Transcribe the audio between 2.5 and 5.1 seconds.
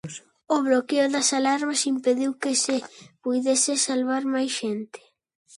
se puidese salvar máis xente.